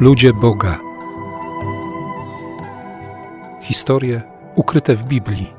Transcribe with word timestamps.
Ludzie 0.00 0.32
Boga. 0.32 0.78
Historie 3.60 4.22
ukryte 4.56 4.94
w 4.94 5.02
Biblii. 5.02 5.57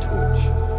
Torch. 0.00 0.75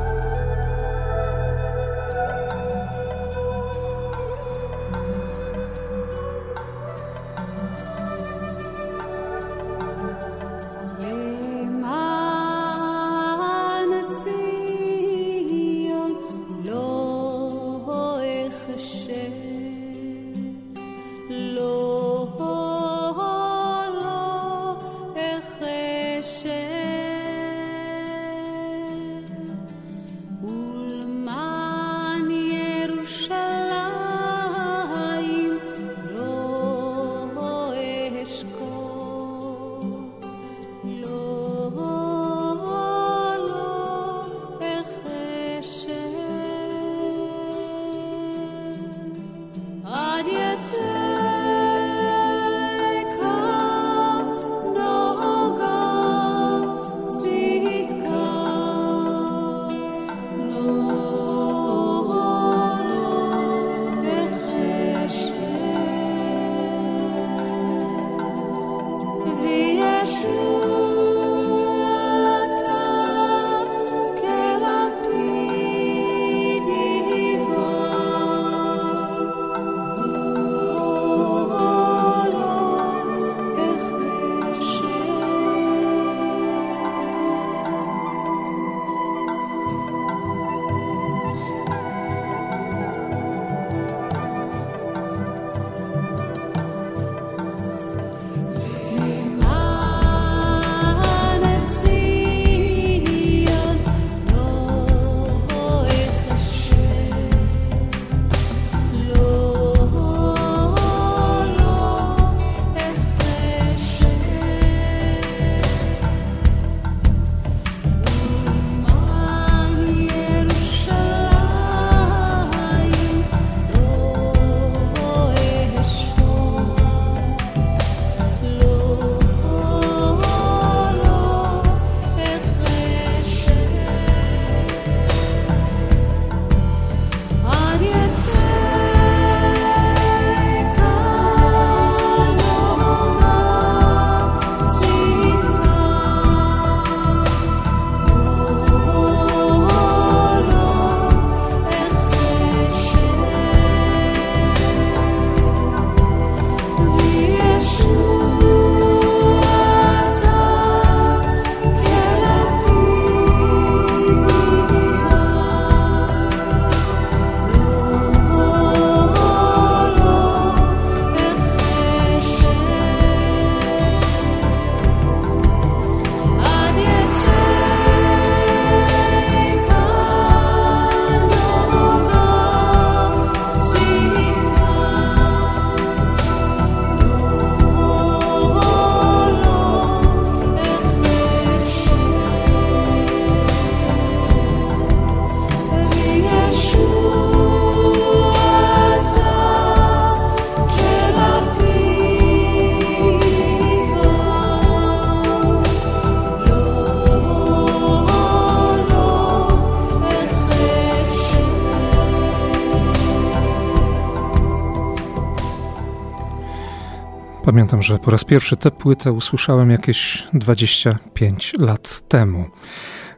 Pamiętam, 217.57 217.81
że 217.81 217.99
po 217.99 218.11
raz 218.11 218.23
pierwszy 218.23 218.57
tę 218.57 218.71
płytę 218.71 219.11
usłyszałem 219.11 219.71
jakieś 219.71 220.27
25 220.33 221.53
lat 221.59 222.01
temu, 222.07 222.45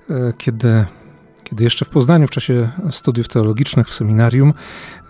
e, 0.10 0.34
kiedy, 0.38 0.86
kiedy 1.44 1.64
jeszcze 1.64 1.86
w 1.86 1.90
Poznaniu 1.90 2.28
w 2.28 2.30
czasie 2.30 2.70
studiów 2.90 3.28
teologicznych 3.28 3.88
w 3.88 3.94
seminarium 3.94 4.54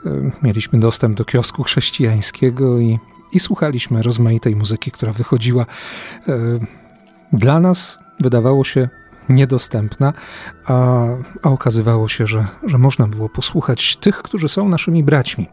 e, 0.06 0.10
mieliśmy 0.44 0.80
dostęp 0.80 1.18
do 1.18 1.26
kiosku 1.26 1.64
chrześcijańskiego 1.64 2.80
i, 2.80 3.00
i 3.34 3.40
słuchaliśmy 3.40 4.02
rozmaitej 4.02 4.56
muzyki, 4.56 4.92
która 4.92 5.14
wychodziła. 5.14 5.66
E, 6.28 6.38
dla 7.34 7.60
nas, 7.60 8.00
wydawało 8.20 8.64
się 8.64 8.90
niedostępna, 9.30 10.14
a, 10.66 11.06
a 11.44 11.50
okazywało 11.50 12.08
się, 12.08 12.28
że, 12.28 12.48
że 12.64 12.78
można 12.78 13.08
było 13.08 13.30
posłuchać 13.30 13.96
tych, 13.96 14.18
którzy 14.18 14.50
są 14.50 14.70
naszymi 14.70 15.04
braćmi, 15.04 15.48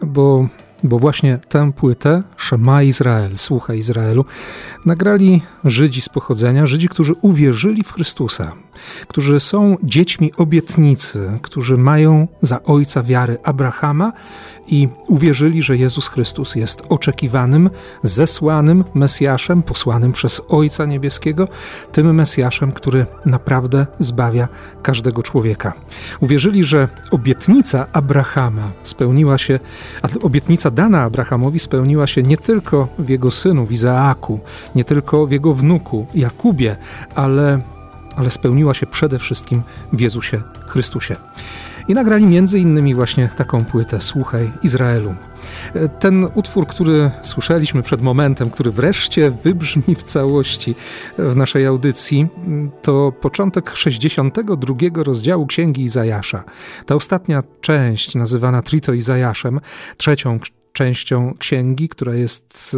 bo 0.00 0.48
bo 0.84 0.98
właśnie 0.98 1.38
tę 1.48 1.72
płytę 1.72 2.22
Szema 2.36 2.82
Izrael, 2.82 3.38
Słucha 3.38 3.74
Izraelu, 3.74 4.24
nagrali 4.84 5.42
Żydzi 5.64 6.00
z 6.00 6.08
pochodzenia, 6.08 6.66
Żydzi, 6.66 6.88
którzy 6.88 7.12
uwierzyli 7.20 7.82
w 7.82 7.92
Chrystusa, 7.92 8.52
którzy 9.08 9.40
są 9.40 9.76
dziećmi 9.82 10.32
obietnicy, 10.36 11.38
którzy 11.42 11.76
mają 11.76 12.28
za 12.42 12.62
ojca 12.62 13.02
wiary 13.02 13.38
Abrahama 13.42 14.12
i 14.66 14.88
uwierzyli, 15.06 15.62
że 15.62 15.76
Jezus 15.76 16.08
Chrystus 16.08 16.54
jest 16.54 16.82
oczekiwanym, 16.88 17.70
zesłanym 18.02 18.84
Mesjaszem, 18.94 19.62
posłanym 19.62 20.12
przez 20.12 20.42
Ojca 20.48 20.86
Niebieskiego, 20.86 21.48
tym 21.92 22.14
Mesjaszem, 22.14 22.72
który 22.72 23.06
naprawdę 23.26 23.86
zbawia 23.98 24.48
każdego 24.82 25.22
człowieka. 25.22 25.72
Uwierzyli, 26.20 26.64
że 26.64 26.88
obietnica 27.10 27.86
Abrahama 27.92 28.70
spełniła 28.82 29.38
się, 29.38 29.60
a 30.02 30.08
obietnica 30.22 30.70
dana 30.70 31.02
Abrahamowi 31.02 31.58
spełniła 31.58 32.06
się 32.06 32.22
nie 32.22 32.36
tylko 32.36 32.88
w 32.98 33.08
jego 33.08 33.30
synu, 33.30 33.66
w 33.66 33.72
Izaaku, 33.72 34.40
nie 34.74 34.84
tylko 34.84 35.26
w 35.26 35.30
jego 35.30 35.54
wnuku 35.54 36.06
Jakubie, 36.14 36.76
ale, 37.14 37.60
ale 38.16 38.30
spełniła 38.30 38.74
się 38.74 38.86
przede 38.86 39.18
wszystkim 39.18 39.62
w 39.92 40.00
Jezusie 40.00 40.42
Chrystusie. 40.66 41.16
I 41.88 41.94
nagrali 41.94 42.26
między 42.26 42.58
innymi 42.58 42.94
właśnie 42.94 43.28
taką 43.36 43.64
płytę 43.64 44.00
Słuchaj 44.00 44.52
Izraelu. 44.62 45.14
Ten 45.98 46.28
utwór, 46.34 46.66
który 46.66 47.10
słyszeliśmy 47.22 47.82
przed 47.82 48.02
momentem, 48.02 48.50
który 48.50 48.70
wreszcie 48.70 49.30
wybrzmi 49.30 49.94
w 49.94 50.02
całości 50.02 50.74
w 51.18 51.36
naszej 51.36 51.66
audycji, 51.66 52.28
to 52.82 53.12
początek 53.20 53.76
62 53.76 54.74
rozdziału 54.94 55.46
Księgi 55.46 55.82
Izajasza. 55.82 56.44
Ta 56.86 56.94
ostatnia 56.94 57.42
część, 57.60 58.14
nazywana 58.14 58.62
Trito 58.62 58.92
Izajaszem, 58.92 59.60
trzecią 59.96 60.38
częścią 60.72 61.34
księgi, 61.38 61.88
która 61.88 62.14
jest 62.14 62.76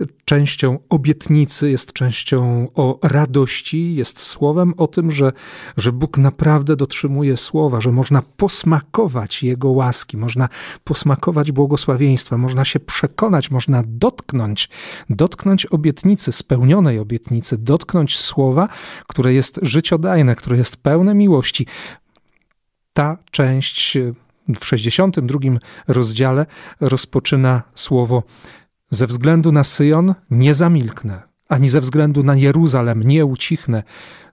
y, 0.00 0.06
częścią 0.24 0.78
obietnicy, 0.88 1.70
jest 1.70 1.92
częścią 1.92 2.68
o 2.74 2.98
radości, 3.02 3.94
jest 3.94 4.22
słowem 4.22 4.74
o 4.76 4.86
tym, 4.86 5.10
że, 5.10 5.32
że 5.76 5.92
Bóg 5.92 6.18
naprawdę 6.18 6.76
dotrzymuje 6.76 7.36
słowa, 7.36 7.80
że 7.80 7.92
można 7.92 8.22
posmakować 8.36 9.42
Jego 9.42 9.68
łaski, 9.68 10.16
można 10.16 10.48
posmakować 10.84 11.52
błogosławieństwa, 11.52 12.38
można 12.38 12.64
się 12.64 12.80
przekonać, 12.80 13.50
można 13.50 13.82
dotknąć, 13.86 14.68
dotknąć 15.10 15.66
obietnicy, 15.66 16.32
spełnionej 16.32 16.98
obietnicy, 16.98 17.58
dotknąć 17.58 18.18
słowa, 18.18 18.68
które 19.06 19.34
jest 19.34 19.60
życiodajne, 19.62 20.36
które 20.36 20.56
jest 20.56 20.76
pełne 20.76 21.14
miłości. 21.14 21.66
Ta 22.92 23.18
część 23.30 23.98
w 24.58 24.64
62 24.64 25.38
rozdziale 25.88 26.46
rozpoczyna 26.80 27.62
słowo: 27.74 28.22
Ze 28.90 29.06
względu 29.06 29.52
na 29.52 29.64
Syjon 29.64 30.14
nie 30.30 30.54
zamilknę, 30.54 31.22
ani 31.48 31.68
ze 31.68 31.80
względu 31.80 32.22
na 32.22 32.36
Jeruzalem 32.36 33.02
nie 33.02 33.24
ucichnę, 33.26 33.82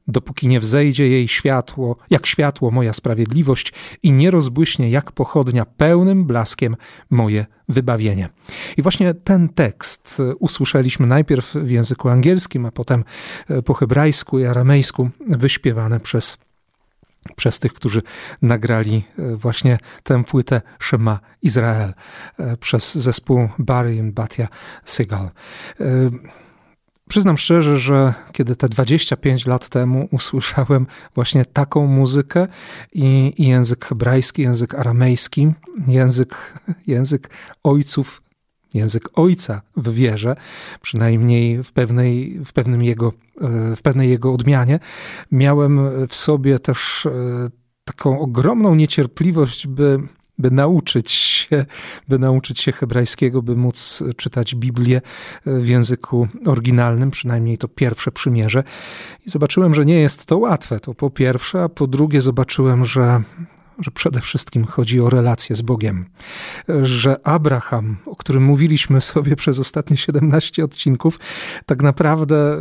dopóki 0.08 0.48
nie 0.48 0.60
wzejdzie 0.60 1.08
jej 1.08 1.28
światło, 1.28 1.96
jak 2.10 2.26
światło 2.26 2.72
moja 2.72 2.94
sprawiedliwość 2.94 3.74
i 4.04 4.12
nie 4.12 4.32
rozbłyśnie 4.32 4.90
jak 4.90 5.12
pochodnia 5.12 5.66
pełnym 5.66 6.26
blaskiem 6.26 6.76
moje 7.10 7.46
wybawienie. 7.70 8.30
I 8.78 8.82
właśnie 8.82 9.14
ten 9.14 9.50
tekst 9.50 10.22
usłyszeliśmy 10.40 11.08
najpierw 11.08 11.54
w 11.56 11.70
języku 11.70 12.10
angielskim, 12.10 12.66
a 12.66 12.72
potem 12.72 13.04
po 13.66 13.74
hebrajsku 13.74 14.40
i 14.40 14.46
aramejsku 14.46 15.10
wyśpiewane 15.28 16.00
przez 16.00 16.38
przez 17.36 17.60
tych, 17.60 17.74
którzy 17.74 18.02
nagrali 18.42 19.04
e, 19.20 19.36
właśnie 19.36 19.78
tę 20.04 20.24
płytę 20.24 20.62
Shema 20.80 21.20
Izrael 21.42 21.94
e, 22.38 22.58
przez 22.58 22.96
zespół 22.96 23.50
Barry 23.60 23.96
i 23.96 24.04
Batia 24.04 24.48
Segal. 24.86 25.26
E, 25.26 25.32
przyznam 27.10 27.38
szczerze, 27.38 27.80
że 27.80 28.14
kiedy 28.32 28.56
te 28.56 28.70
25 28.70 29.46
lat 29.46 29.70
temu 29.70 30.08
usłyszałem 30.12 30.88
właśnie 31.16 31.46
taką 31.46 31.88
muzykę 31.88 32.48
i, 32.94 33.34
i 33.38 33.48
język 33.48 33.86
hebrajski, 33.86 34.42
język 34.42 34.76
aramejski, 34.76 35.54
język, 35.88 36.60
język 36.88 37.30
ojców 37.64 38.22
język 38.74 39.20
ojca 39.20 39.62
w 39.78 39.94
wierze, 39.94 40.36
przynajmniej 40.82 41.64
w 41.64 41.72
pewnej, 41.72 42.40
w 42.46 42.54
pewnym 42.54 42.84
jego, 42.84 43.14
e, 43.42 43.76
w 43.76 43.82
pewnej 43.82 44.10
jego 44.10 44.34
odmianie, 44.34 44.80
miałem 45.32 45.80
w 46.08 46.16
sobie 46.16 46.60
też 46.60 47.06
e, 47.06 47.12
taką 47.84 48.20
ogromną 48.20 48.76
niecierpliwość, 48.76 49.68
by, 49.68 50.00
by 50.38 50.52
nauczyć 50.52 51.12
się, 51.12 51.66
by 52.08 52.20
nauczyć 52.20 52.60
się 52.60 52.72
hebrajskiego, 52.72 53.42
by 53.42 53.56
móc 53.56 54.04
czytać 54.18 54.56
Biblię 54.56 55.02
e, 55.46 55.60
w 55.60 55.68
języku 55.68 56.28
oryginalnym, 56.46 57.12
przynajmniej 57.12 57.58
to 57.58 57.68
pierwsze 57.68 58.12
przymierze. 58.12 58.64
I 59.26 59.30
zobaczyłem, 59.30 59.74
że 59.74 59.86
nie 59.86 60.00
jest 60.00 60.26
to 60.26 60.38
łatwe, 60.38 60.80
to 60.80 60.94
po 60.94 61.10
pierwsze, 61.10 61.64
a 61.64 61.70
po 61.70 61.88
drugie 61.88 62.22
zobaczyłem, 62.22 62.86
że 62.86 63.24
że 63.82 63.92
przede 63.92 64.22
wszystkim 64.22 64.66
chodzi 64.66 65.02
o 65.02 65.10
relację 65.10 65.56
z 65.56 65.62
Bogiem. 65.62 66.06
Że 66.82 67.28
Abraham, 67.28 67.98
o 68.06 68.16
którym 68.16 68.44
mówiliśmy 68.44 69.02
sobie 69.02 69.36
przez 69.36 69.60
ostatnie 69.60 69.98
17 69.98 70.64
odcinków, 70.64 71.20
tak 71.66 71.84
naprawdę 71.84 72.58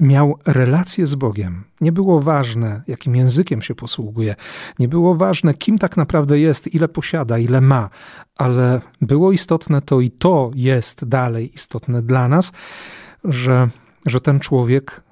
miał 0.00 0.38
relację 0.46 1.06
z 1.06 1.14
Bogiem. 1.14 1.64
Nie 1.80 1.92
było 1.92 2.20
ważne, 2.20 2.82
jakim 2.86 3.16
językiem 3.16 3.62
się 3.62 3.74
posługuje, 3.74 4.34
nie 4.78 4.88
było 4.88 5.14
ważne, 5.14 5.54
kim 5.54 5.78
tak 5.78 5.96
naprawdę 5.96 6.38
jest, 6.38 6.74
ile 6.74 6.88
posiada, 6.88 7.38
ile 7.38 7.60
ma, 7.60 7.90
ale 8.36 8.80
było 9.00 9.32
istotne 9.32 9.82
to 9.82 10.00
i 10.00 10.10
to 10.10 10.50
jest 10.54 11.04
dalej 11.04 11.54
istotne 11.54 12.02
dla 12.02 12.28
nas, 12.28 12.52
że, 13.24 13.68
że 14.06 14.20
ten 14.20 14.40
człowiek 14.40 15.07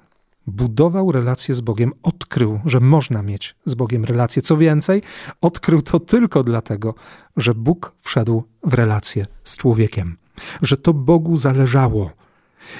budował 0.47 1.11
relację 1.11 1.55
z 1.55 1.61
Bogiem, 1.61 1.93
odkrył, 2.03 2.59
że 2.65 2.79
można 2.79 3.23
mieć 3.23 3.55
z 3.65 3.75
Bogiem 3.75 4.05
relację. 4.05 4.41
Co 4.41 4.57
więcej, 4.57 5.01
odkrył 5.41 5.81
to 5.81 5.99
tylko 5.99 6.43
dlatego, 6.43 6.95
że 7.37 7.53
Bóg 7.53 7.93
wszedł 7.99 8.43
w 8.63 8.73
relację 8.73 9.25
z 9.43 9.57
człowiekiem, 9.57 10.17
że 10.61 10.77
to 10.77 10.93
Bogu 10.93 11.37
zależało. 11.37 12.11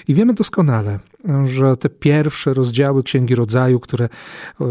I 0.07 0.13
wiemy 0.13 0.33
doskonale, 0.33 0.99
że 1.43 1.77
te 1.77 1.89
pierwsze 1.89 2.53
rozdziały 2.53 3.03
Księgi 3.03 3.35
Rodzaju, 3.35 3.79
które 3.79 4.05
e, 4.05 4.65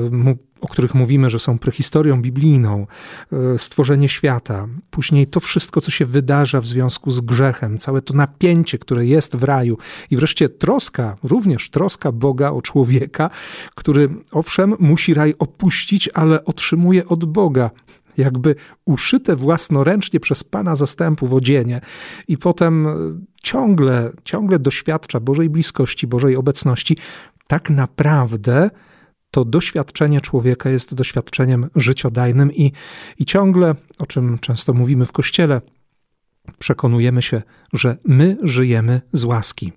o 0.60 0.68
których 0.68 0.94
mówimy, 0.94 1.30
że 1.30 1.38
są 1.38 1.58
prehistorią 1.58 2.22
biblijną, 2.22 2.86
e, 3.32 3.58
stworzenie 3.58 4.08
świata, 4.08 4.68
później 4.90 5.26
to 5.26 5.40
wszystko, 5.40 5.80
co 5.80 5.90
się 5.90 6.06
wydarza 6.06 6.60
w 6.60 6.66
związku 6.66 7.10
z 7.10 7.20
grzechem, 7.20 7.78
całe 7.78 8.02
to 8.02 8.14
napięcie, 8.14 8.78
które 8.78 9.06
jest 9.06 9.36
w 9.36 9.42
raju 9.44 9.78
i 10.10 10.16
wreszcie 10.16 10.48
troska, 10.48 11.16
również 11.22 11.70
troska 11.70 12.12
Boga 12.12 12.50
o 12.50 12.62
człowieka, 12.62 13.30
który 13.74 14.08
owszem 14.32 14.74
musi 14.78 15.14
raj 15.14 15.34
opuścić, 15.38 16.08
ale 16.14 16.44
otrzymuje 16.44 17.06
od 17.06 17.24
Boga 17.24 17.70
jakby 18.16 18.54
uszyte 18.84 19.36
własnoręcznie 19.36 20.20
przez 20.20 20.44
Pana 20.44 20.76
zastępów 20.76 21.32
odzienie 21.32 21.80
i 22.28 22.38
potem 22.38 22.86
e, 22.86 22.92
ciągle, 23.42 24.12
ciągle 24.24 24.58
doświadcza 24.58 25.20
Bożej 25.20 25.50
bliskości, 25.50 26.06
Bożej 26.06 26.36
obecności, 26.36 26.96
tak 27.46 27.70
naprawdę 27.70 28.70
to 29.36 29.44
doświadczenie 29.44 30.20
człowieka 30.20 30.70
jest 30.70 30.94
doświadczeniem 30.94 31.70
życiodajnym 31.74 32.52
i, 32.52 32.72
i 33.18 33.24
ciągle, 33.24 33.74
o 33.98 34.06
czym 34.06 34.38
często 34.38 34.74
mówimy 34.74 35.06
w 35.06 35.12
kościele, 35.12 35.60
przekonujemy 36.58 37.22
się, 37.22 37.42
że 37.72 37.96
my 38.04 38.36
żyjemy 38.42 39.00
z 39.12 39.24
łaski. 39.24 39.72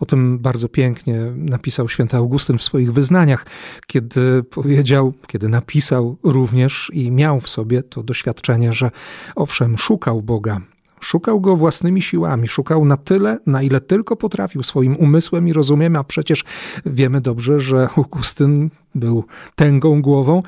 O 0.00 0.06
tym 0.06 0.38
bardzo 0.38 0.68
pięknie 0.68 1.20
napisał 1.36 1.88
święty 1.88 2.16
Augustyn 2.16 2.58
w 2.58 2.64
swoich 2.64 2.92
wyznaniach, 2.92 3.46
kiedy 3.86 4.42
powiedział, 4.42 5.14
kiedy 5.26 5.48
napisał 5.48 6.18
również 6.22 6.90
i 6.94 7.10
miał 7.10 7.40
w 7.40 7.48
sobie 7.48 7.82
to 7.82 8.02
doświadczenie, 8.02 8.72
że 8.72 8.90
owszem, 9.36 9.78
szukał 9.78 10.22
Boga, 10.22 10.60
Szukał 11.02 11.40
go 11.40 11.56
własnymi 11.56 12.02
siłami, 12.02 12.48
szukał 12.48 12.84
na 12.84 12.96
tyle, 12.96 13.38
na 13.46 13.62
ile 13.62 13.80
tylko 13.80 14.16
potrafił, 14.16 14.62
swoim 14.62 14.96
umysłem 14.96 15.48
i 15.48 15.52
rozumiem, 15.52 15.96
a 15.96 16.04
przecież 16.04 16.44
wiemy 16.86 17.20
dobrze, 17.20 17.60
że 17.60 17.88
Augustyn 17.96 18.70
był 18.94 19.24
tęgą 19.54 20.02
głową, 20.02 20.42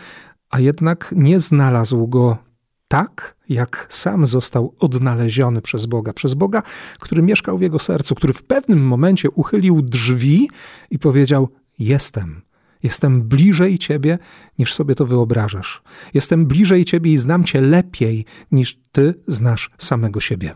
a 0.50 0.61
jednak 0.61 1.14
nie 1.16 1.40
znalazł 1.40 2.06
go 2.06 2.37
tak, 2.88 3.37
jak 3.49 3.87
sam 3.90 4.26
został 4.26 4.75
odnaleziony 4.80 5.62
przez 5.62 5.87
Boga. 5.87 6.12
Przez 6.12 6.34
Boga, 6.34 6.62
który 7.00 7.23
mieszkał 7.23 7.58
w 7.58 7.61
jego 7.61 7.78
sercu, 7.78 8.14
który 8.14 8.32
w 8.32 8.42
pewnym 8.42 8.87
momencie 8.87 9.30
uchylił 9.30 9.82
drzwi 9.82 10.50
i 10.90 10.99
powiedział: 10.99 11.49
Jestem. 11.78 12.42
Jestem 12.84 13.22
bliżej 13.22 13.78
Ciebie, 13.78 14.18
niż 14.58 14.74
sobie 14.74 14.94
to 14.94 15.06
wyobrażasz. 15.06 15.82
Jestem 16.14 16.46
bliżej 16.46 16.84
Ciebie 16.84 17.12
i 17.12 17.18
znam 17.18 17.44
Cię 17.44 17.60
lepiej, 17.60 18.24
niż 18.52 18.78
Ty 18.92 19.14
znasz 19.26 19.70
samego 19.78 20.20
siebie. 20.20 20.54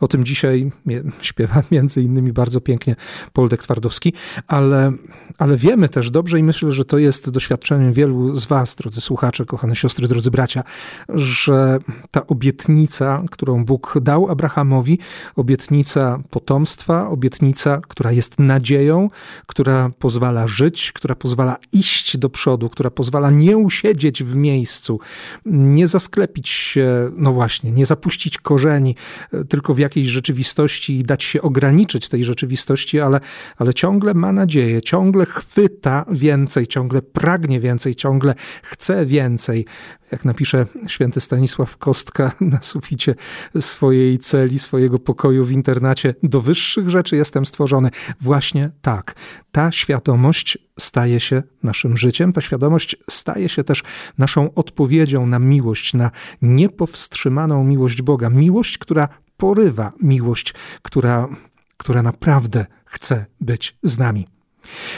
O 0.00 0.08
tym 0.08 0.24
dzisiaj 0.24 0.72
śpiewa 1.20 1.62
między 1.70 2.02
innymi 2.02 2.32
bardzo 2.32 2.60
pięknie 2.60 2.96
Poldek 3.32 3.62
Twardowski, 3.62 4.12
ale, 4.46 4.92
ale 5.38 5.56
wiemy 5.56 5.88
też 5.88 6.10
dobrze 6.10 6.38
i 6.38 6.42
myślę, 6.42 6.72
że 6.72 6.84
to 6.84 6.98
jest 6.98 7.30
doświadczeniem 7.30 7.92
wielu 7.92 8.34
z 8.34 8.44
Was, 8.44 8.76
drodzy 8.76 9.00
słuchacze, 9.00 9.44
kochane 9.44 9.76
siostry, 9.76 10.08
drodzy 10.08 10.30
bracia, 10.30 10.62
że 11.08 11.78
ta 12.10 12.26
obietnica, 12.26 13.22
którą 13.30 13.64
Bóg 13.64 13.98
dał 14.02 14.30
Abrahamowi, 14.30 14.98
obietnica 15.36 16.18
potomstwa, 16.30 17.08
obietnica, 17.08 17.80
która 17.88 18.12
jest 18.12 18.38
nadzieją, 18.38 19.10
która 19.46 19.90
pozwala 19.98 20.46
żyć, 20.46 20.92
która 20.92 21.14
pozwala 21.14 21.56
iść 21.72 22.16
do 22.18 22.30
przodu, 22.30 22.70
która 22.70 22.90
pozwala 22.90 23.30
nie 23.30 23.56
usiedzieć 23.56 24.22
w 24.22 24.36
miejscu, 24.36 25.00
nie 25.46 25.88
zasklepić 25.88 26.48
się, 26.48 27.10
no 27.16 27.32
właśnie, 27.32 27.72
nie 27.72 27.86
zapuścić 27.86 28.38
korzeni 28.38 28.96
e, 29.32 29.44
tylko 29.56 29.74
w 29.74 29.78
jakiejś 29.78 30.08
rzeczywistości 30.08 30.98
i 30.98 31.04
dać 31.04 31.24
się 31.24 31.42
ograniczyć 31.42 32.08
tej 32.08 32.24
rzeczywistości, 32.24 33.00
ale, 33.00 33.20
ale 33.56 33.74
ciągle 33.74 34.14
ma 34.14 34.32
nadzieję, 34.32 34.82
ciągle 34.82 35.26
chwyta 35.26 36.04
więcej, 36.10 36.66
ciągle 36.66 37.02
pragnie 37.02 37.60
więcej, 37.60 37.94
ciągle 37.94 38.34
chce 38.62 39.06
więcej 39.06 39.64
jak 40.12 40.24
napisze 40.24 40.66
święty 40.86 41.20
Stanisław 41.20 41.76
Kostka 41.76 42.32
na 42.40 42.62
suficie 42.62 43.14
swojej 43.60 44.18
celi, 44.18 44.58
swojego 44.58 44.98
pokoju 44.98 45.44
w 45.44 45.52
internacie, 45.52 46.14
do 46.22 46.40
wyższych 46.40 46.90
rzeczy 46.90 47.16
jestem 47.16 47.46
stworzony. 47.46 47.90
Właśnie 48.20 48.70
tak. 48.82 49.14
Ta 49.52 49.72
świadomość 49.72 50.58
staje 50.78 51.20
się 51.20 51.42
naszym 51.62 51.96
życiem, 51.96 52.32
ta 52.32 52.40
świadomość 52.40 52.96
staje 53.10 53.48
się 53.48 53.64
też 53.64 53.82
naszą 54.18 54.54
odpowiedzią 54.54 55.26
na 55.26 55.38
miłość, 55.38 55.94
na 55.94 56.10
niepowstrzymaną 56.42 57.64
miłość 57.64 58.02
Boga. 58.02 58.30
Miłość, 58.30 58.78
która 58.78 59.08
porywa, 59.36 59.92
miłość, 60.02 60.54
która, 60.82 61.28
która 61.76 62.02
naprawdę 62.02 62.66
chce 62.84 63.26
być 63.40 63.76
z 63.82 63.98
nami. 63.98 64.26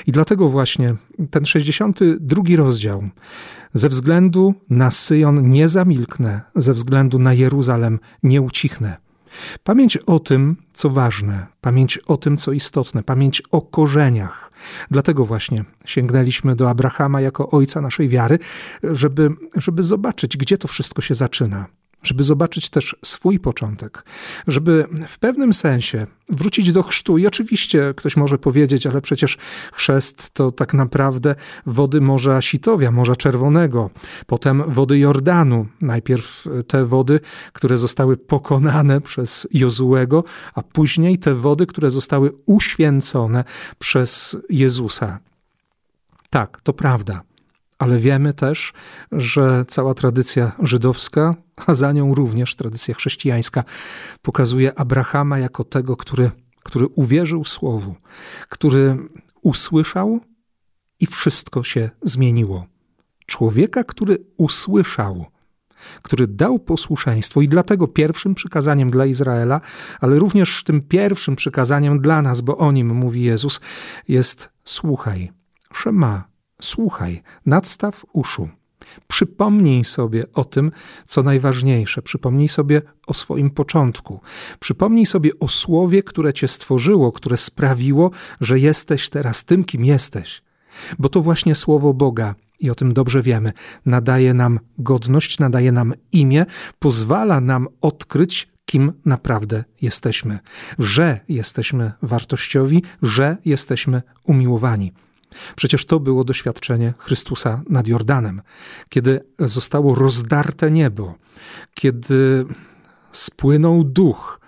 I 0.07 0.12
dlatego 0.12 0.49
właśnie 0.49 0.95
ten 1.30 1.45
62 1.45 2.42
rozdział 2.57 3.09
ze 3.75 3.88
względu 3.88 4.54
na 4.71 4.90
Syjon 4.90 5.50
nie 5.50 5.68
zamilknę, 5.68 6.40
ze 6.57 6.75
względu 6.75 7.18
na 7.18 7.35
Jeruzalem 7.35 7.99
nie 8.23 8.42
ucichnę. 8.42 8.97
Pamięć 9.64 9.97
o 9.97 10.18
tym, 10.18 10.57
co 10.73 10.90
ważne, 10.90 11.47
pamięć 11.61 11.99
o 11.99 12.16
tym, 12.16 12.37
co 12.37 12.52
istotne, 12.52 13.02
pamięć 13.02 13.42
o 13.50 13.62
korzeniach. 13.62 14.52
Dlatego 14.90 15.26
właśnie 15.26 15.64
sięgnęliśmy 15.87 16.57
do 16.57 16.71
Abrahama 16.71 17.21
jako 17.21 17.50
ojca 17.50 17.80
naszej 17.80 18.09
wiary, 18.09 18.38
żeby, 18.83 19.30
żeby 19.57 19.83
zobaczyć, 19.83 20.37
gdzie 20.37 20.59
to 20.59 20.68
wszystko 20.68 21.02
się 21.02 21.14
zaczyna 21.14 21.66
żeby 22.02 22.25
zobaczyć 22.25 22.71
też 22.71 22.97
swój 23.05 23.38
początek, 23.38 24.05
żeby 24.47 24.87
w 25.09 25.19
pewnym 25.19 25.52
sensie 25.52 26.07
wrócić 26.28 26.73
do 26.73 26.83
chrztu. 26.83 27.19
I 27.19 27.26
oczywiście 27.26 27.95
ktoś 27.97 28.17
może 28.17 28.38
powiedzieć, 28.38 28.87
ale 28.87 29.00
przecież 29.00 29.38
chrzest 29.73 30.31
to 30.31 30.50
tak 30.50 30.75
naprawdę 30.75 31.35
wody 31.67 32.00
Morza 32.00 32.43
Sitowia, 32.43 32.90
Morza 32.90 33.17
Czerwonego, 33.17 33.90
potem 34.26 34.62
wody 34.67 34.99
Jordanu. 34.99 35.67
Najpierw 35.81 36.49
te 36.67 36.85
wody, 36.85 37.21
które 37.52 37.78
zostały 37.78 38.17
pokonane 38.17 39.00
przez 39.00 39.49
Jozułego, 39.52 40.25
a 40.55 40.62
później 40.62 41.19
te 41.19 41.35
wody, 41.35 41.67
które 41.67 41.90
zostały 41.90 42.33
uświęcone 42.47 43.45
przez 43.78 44.37
Jezusa. 44.50 45.19
Tak, 46.31 46.61
to 46.62 46.73
prawda 46.73 47.27
ale 47.78 47.99
wiemy 47.99 48.35
też, 48.35 48.73
że 49.12 49.64
cała 49.68 49.94
tradycja 49.94 50.52
żydowska, 50.62 51.35
a 51.66 51.75
za 51.75 51.92
nią 51.92 52.14
również 52.14 52.54
tradycja 52.54 52.94
chrześcijańska, 52.94 53.64
pokazuje 54.23 54.78
Abrahama 54.78 55.38
jako 55.38 55.64
tego, 55.64 55.97
który, 55.97 56.30
który 56.62 56.87
uwierzył 56.87 57.44
Słowu, 57.44 57.94
który 58.49 58.97
usłyszał 59.42 60.20
i 61.00 61.06
wszystko 61.06 61.62
się 61.62 61.90
zmieniło. 62.02 62.66
Człowieka, 63.26 63.85
który 63.85 64.18
usłyszał, 64.37 65.26
który 66.02 66.26
dał 66.26 66.58
posłuszeństwo 66.58 67.40
i 67.40 67.49
dlatego 67.49 67.88
pierwszym 67.88 68.35
przykazaniem 68.35 68.90
dla 68.90 69.06
Izraela, 69.06 69.61
ale 70.00 70.18
również 70.18 70.64
tym 70.64 70.80
pierwszym 70.80 71.37
przykazaniem 71.37 72.00
dla 72.00 72.23
nas, 72.23 72.40
bo 72.40 72.56
o 72.56 72.73
nim 72.73 72.94
mówi 72.94 73.23
Jezus, 73.23 73.61
jest 74.08 74.50
słuchaj, 74.64 75.32
Szema, 75.73 76.28
Słuchaj, 76.62 77.23
nadstaw 77.47 78.05
uszu. 78.12 78.49
Przypomnij 79.09 79.85
sobie 79.85 80.33
o 80.33 80.45
tym, 80.45 80.73
co 81.05 81.23
najważniejsze. 81.23 82.03
Przypomnij 82.03 82.49
sobie 82.49 82.83
o 83.07 83.15
swoim 83.15 83.50
początku. 83.50 84.21
Przypomnij 84.61 85.07
sobie 85.07 85.31
o 85.41 85.49
słowie, 85.49 86.03
które 86.03 86.35
cię 86.35 86.49
stworzyło, 86.49 87.12
które 87.12 87.37
sprawiło, 87.37 88.11
że 88.41 88.59
jesteś 88.59 89.11
teraz 89.11 89.45
tym, 89.45 89.65
kim 89.65 89.85
jesteś. 89.85 90.43
Bo 90.99 91.09
to 91.09 91.21
właśnie 91.21 91.55
słowo 91.55 91.95
Boga, 91.95 92.35
i 92.61 92.71
o 92.71 92.75
tym 92.75 92.93
dobrze 92.93 93.23
wiemy, 93.23 93.53
nadaje 93.87 94.35
nam 94.35 94.61
godność, 94.79 95.38
nadaje 95.38 95.73
nam 95.73 95.95
imię, 96.12 96.47
pozwala 96.79 97.41
nam 97.41 97.69
odkryć, 97.81 98.49
kim 98.65 98.93
naprawdę 99.05 99.65
jesteśmy, 99.83 100.38
że 100.79 101.21
jesteśmy 101.29 101.93
wartościowi, 102.03 102.83
że 103.03 103.37
jesteśmy 103.45 104.03
umiłowani. 104.25 104.93
Przecież 105.56 105.87
to 105.87 106.00
było 106.00 106.25
doświadczenie 106.25 106.94
Chrystusa 106.99 107.62
nad 107.68 107.88
Jordanem, 107.88 108.42
kiedy 108.88 109.20
zostało 109.38 109.94
rozdarte 109.94 110.70
niebo, 110.70 111.14
kiedy 111.75 112.47
spłynął 113.12 113.85
duch, 113.85 114.40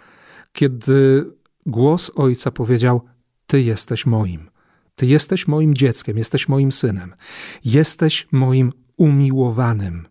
kiedy 0.53 1.27
głos 1.67 2.11
Ojca 2.15 2.51
powiedział: 2.51 3.01
Ty 3.47 3.63
jesteś 3.63 4.07
moim, 4.07 4.51
Ty 4.95 5.07
jesteś 5.07 5.49
moim 5.49 5.75
dzieckiem, 5.75 6.19
jesteś 6.19 6.49
moim 6.49 6.73
synem, 6.73 7.15
jesteś 7.65 8.29
moim 8.33 8.73
umiłowanym. 8.97 10.09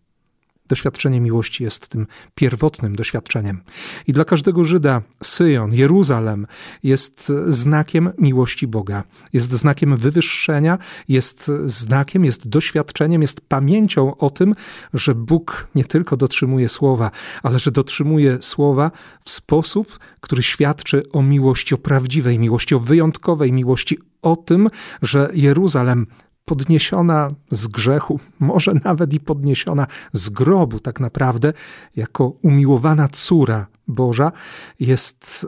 Doświadczenie 0.69 1.21
miłości 1.21 1.63
jest 1.63 1.88
tym 1.88 2.07
pierwotnym 2.35 2.95
doświadczeniem. 2.95 3.61
I 4.07 4.13
dla 4.13 4.25
każdego 4.25 4.63
Żyda 4.63 5.01
Syjon, 5.23 5.73
Jeruzalem 5.73 6.47
jest 6.83 7.31
znakiem 7.47 8.09
miłości 8.17 8.67
Boga, 8.67 9.03
jest 9.33 9.51
znakiem 9.51 9.95
wywyższenia, 9.95 10.77
jest 11.07 11.51
znakiem, 11.65 12.25
jest 12.25 12.49
doświadczeniem, 12.49 13.21
jest 13.21 13.41
pamięcią 13.41 14.17
o 14.17 14.29
tym, 14.29 14.55
że 14.93 15.15
Bóg 15.15 15.67
nie 15.75 15.85
tylko 15.85 16.17
dotrzymuje 16.17 16.69
słowa, 16.69 17.11
ale 17.43 17.59
że 17.59 17.71
dotrzymuje 17.71 18.38
słowa 18.41 18.91
w 19.21 19.29
sposób, 19.29 19.99
który 20.21 20.43
świadczy 20.43 21.03
o 21.11 21.23
miłości, 21.23 21.75
o 21.75 21.77
prawdziwej 21.77 22.39
miłości, 22.39 22.75
o 22.75 22.79
wyjątkowej 22.79 23.53
miłości, 23.53 23.97
o 24.21 24.35
tym, 24.35 24.69
że 25.01 25.29
Jeruzalem 25.33 26.07
podniesiona 26.50 27.27
z 27.51 27.68
grzechu, 27.68 28.20
może 28.39 28.72
nawet 28.84 29.13
i 29.13 29.20
podniesiona 29.20 29.88
z 30.13 30.29
grobu, 30.29 30.79
tak 30.79 31.00
naprawdę, 31.00 31.53
jako 31.96 32.34
umiłowana 32.41 33.08
córa 33.08 33.68
Boża, 33.88 34.32
jest, 34.79 35.48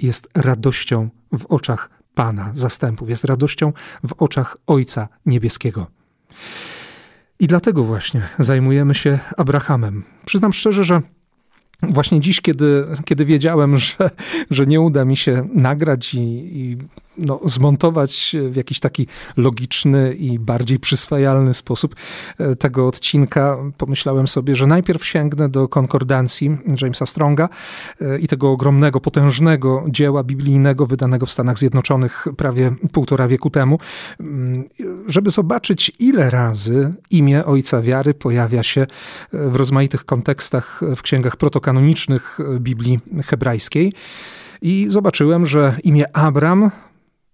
jest 0.00 0.28
radością 0.34 1.08
w 1.32 1.46
oczach 1.46 1.90
Pana 2.14 2.52
zastępów, 2.54 3.08
jest 3.08 3.24
radością 3.24 3.72
w 4.04 4.12
oczach 4.12 4.56
Ojca 4.66 5.08
Niebieskiego. 5.26 5.86
I 7.40 7.46
dlatego 7.46 7.84
właśnie 7.84 8.28
zajmujemy 8.38 8.94
się 8.94 9.18
Abrahamem. 9.36 10.02
Przyznam 10.24 10.52
szczerze, 10.52 10.84
że 10.84 11.02
Właśnie 11.82 12.20
dziś, 12.20 12.40
kiedy, 12.40 12.86
kiedy 13.04 13.24
wiedziałem, 13.24 13.78
że, 13.84 14.10
że 14.50 14.66
nie 14.66 14.80
uda 14.80 15.04
mi 15.04 15.16
się 15.16 15.48
nagrać 15.54 16.14
i, 16.14 16.18
i 16.20 16.76
no, 17.18 17.40
zmontować 17.44 18.36
w 18.50 18.56
jakiś 18.56 18.80
taki 18.80 19.06
logiczny 19.36 20.14
i 20.14 20.38
bardziej 20.38 20.78
przyswajalny 20.78 21.54
sposób 21.54 21.96
e, 22.38 22.56
tego 22.56 22.86
odcinka, 22.86 23.56
pomyślałem 23.78 24.28
sobie, 24.28 24.56
że 24.56 24.66
najpierw 24.66 25.06
sięgnę 25.06 25.48
do 25.48 25.68
konkordancji 25.68 26.56
Jamesa 26.80 27.06
Stronga 27.06 27.48
e, 28.00 28.18
i 28.18 28.28
tego 28.28 28.50
ogromnego, 28.50 29.00
potężnego 29.00 29.84
dzieła 29.88 30.24
biblijnego 30.24 30.86
wydanego 30.86 31.26
w 31.26 31.30
Stanach 31.30 31.58
Zjednoczonych 31.58 32.26
prawie 32.36 32.74
półtora 32.92 33.28
wieku 33.28 33.50
temu, 33.50 33.78
mm, 34.20 34.64
żeby 35.06 35.30
zobaczyć, 35.30 35.92
ile 35.98 36.30
razy 36.30 36.94
imię 37.10 37.44
Ojca 37.44 37.82
Wiary 37.82 38.14
pojawia 38.14 38.62
się 38.62 38.80
e, 38.80 38.86
w 39.32 39.56
rozmaitych 39.56 40.04
kontekstach 40.04 40.80
w 40.96 41.02
księgach 41.02 41.36
protokanonicznych 41.36 42.38
Biblii 42.60 42.98
hebrajskiej. 43.26 43.92
I 44.62 44.86
zobaczyłem, 44.88 45.46
że 45.46 45.76
imię 45.84 46.16
Abram 46.16 46.70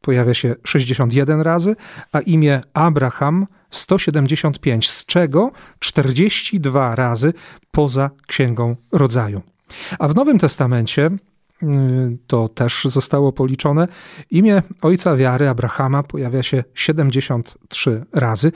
pojawia 0.01 0.35
się 0.35 0.57
61 0.65 1.41
razy, 1.41 1.77
a 2.13 2.21
imię 2.21 2.61
Abraham 2.75 3.47
175, 3.71 4.91
z 4.91 5.07
czego 5.07 5.53
42 5.79 6.95
razy 6.95 7.33
poza 7.71 8.11
Księgą 8.27 8.77
Rodzaju. 8.93 9.43
A 9.99 10.09
w 10.09 10.15
Nowym 10.15 10.39
Testamencie 10.39 11.11
y, 11.63 11.67
to 12.27 12.49
też 12.49 12.85
zostało 12.85 13.33
policzone. 13.33 13.89
Imię 14.31 14.63
ojca 14.83 15.17
wiary 15.17 15.49
Abrahama 15.49 16.03
pojawia 16.03 16.43
się 16.43 16.65
73 16.75 18.05
razy, 18.13 18.53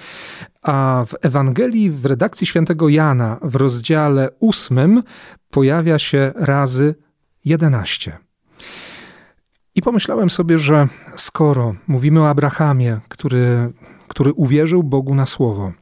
a 0.63 1.05
w 1.07 1.15
Ewangelii 1.27 1.91
w 1.91 2.07
redakcji 2.07 2.47
świętego 2.47 2.89
Jana 2.89 3.39
w 3.43 3.57
rozdziale 3.57 4.29
8 4.41 5.03
pojawia 5.51 5.99
się 5.99 6.33
razy 6.37 6.95
11. 7.45 8.19
I 9.77 9.83
pomyślałem 9.83 10.31
sobie, 10.31 10.59
że 10.59 10.89
skoro 11.17 11.75
mówimy 11.87 12.21
o 12.21 12.29
Abrahamie, 12.29 13.01
który, 13.09 13.73
który 14.09 14.33
uwierzył 14.33 14.83
Bogu 14.83 15.15
na 15.15 15.27
słowo, 15.27 15.73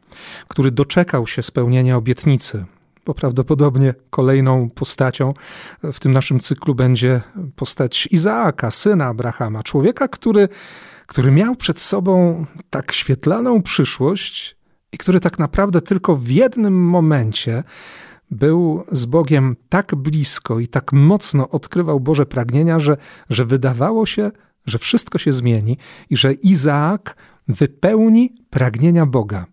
który 0.48 0.70
doczekał 0.70 1.26
się 1.26 1.42
spełnienia 1.42 1.96
obietnicy, 1.96 2.64
bo 3.06 3.14
prawdopodobnie 3.14 3.94
kolejną 4.10 4.70
postacią 4.70 5.34
w 5.92 6.00
tym 6.00 6.12
naszym 6.12 6.40
cyklu 6.40 6.74
będzie 6.74 7.20
postać 7.56 8.08
Izaaka, 8.10 8.70
syna 8.70 9.06
Abrahama, 9.06 9.62
człowieka, 9.62 10.08
który, 10.08 10.48
który 11.06 11.30
miał 11.30 11.56
przed 11.56 11.78
sobą 11.78 12.46
tak 12.70 12.92
świetlaną 12.92 13.62
przyszłość 13.62 14.56
i 14.92 14.98
który 14.98 15.20
tak 15.20 15.38
naprawdę 15.38 15.80
tylko 15.80 16.16
w 16.16 16.28
jednym 16.28 16.86
momencie 16.86 17.64
był 18.32 18.84
z 18.92 19.04
Bogiem 19.04 19.56
tak 19.68 19.94
blisko 19.94 20.60
i 20.60 20.68
tak 20.68 20.92
mocno 20.92 21.48
odkrywał 21.48 22.00
Boże 22.00 22.26
pragnienia, 22.26 22.78
że, 22.78 22.96
że 23.30 23.44
wydawało 23.44 24.06
się, 24.06 24.30
że 24.66 24.78
wszystko 24.78 25.18
się 25.18 25.32
zmieni 25.32 25.78
i 26.10 26.16
że 26.16 26.32
Izaak 26.32 27.16
wypełni 27.48 28.34
pragnienia 28.50 29.06
Boga. 29.06 29.46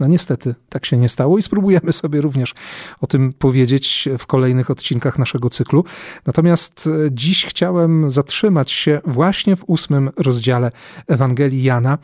No 0.00 0.06
niestety 0.06 0.54
tak 0.68 0.86
się 0.86 0.96
nie 0.96 1.08
stało 1.08 1.38
i 1.38 1.42
spróbujemy 1.42 1.92
sobie 1.92 2.20
również 2.20 2.54
o 3.00 3.06
tym 3.06 3.32
powiedzieć 3.32 4.08
w 4.18 4.26
kolejnych 4.26 4.70
odcinkach 4.70 5.18
naszego 5.18 5.50
cyklu. 5.50 5.84
Natomiast 6.26 6.86
e, 6.86 7.08
dziś 7.10 7.46
chciałem 7.46 8.10
zatrzymać 8.10 8.70
się 8.70 9.00
właśnie 9.04 9.56
w 9.56 9.64
ósmym 9.66 10.10
rozdziale 10.16 10.72
Ewangelii 11.06 11.62
Jana, 11.62 11.98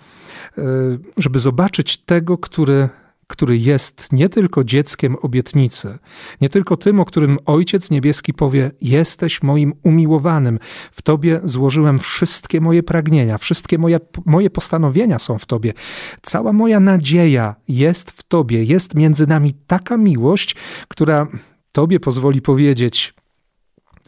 e, 0.58 0.62
żeby 1.16 1.38
zobaczyć 1.38 1.96
tego, 1.96 2.38
który 2.38 2.88
który 3.26 3.58
jest 3.58 4.12
nie 4.12 4.28
tylko 4.28 4.64
dzieckiem 4.64 5.16
obietnicy, 5.22 5.98
nie 6.40 6.48
tylko 6.48 6.76
tym, 6.76 7.00
o 7.00 7.04
którym 7.04 7.38
Ojciec 7.46 7.90
Niebieski 7.90 8.34
powie: 8.34 8.70
Jesteś 8.80 9.42
moim 9.42 9.72
umiłowanym, 9.82 10.58
w 10.92 11.02
Tobie 11.02 11.40
złożyłem 11.44 11.98
wszystkie 11.98 12.60
moje 12.60 12.82
pragnienia, 12.82 13.38
wszystkie 13.38 13.78
moje, 13.78 14.00
moje 14.24 14.50
postanowienia 14.50 15.18
są 15.18 15.38
w 15.38 15.46
Tobie, 15.46 15.72
cała 16.22 16.52
moja 16.52 16.80
nadzieja 16.80 17.54
jest 17.68 18.10
w 18.10 18.22
Tobie, 18.22 18.64
jest 18.64 18.94
między 18.94 19.26
nami 19.26 19.54
taka 19.66 19.96
miłość, 19.96 20.56
która 20.88 21.26
Tobie 21.72 22.00
pozwoli 22.00 22.42
powiedzieć: 22.42 23.14